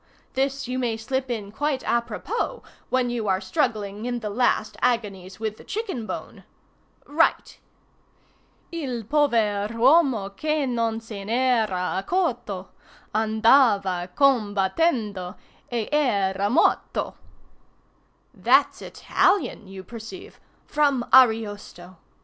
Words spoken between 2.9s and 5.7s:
you are struggling in the last agonies with the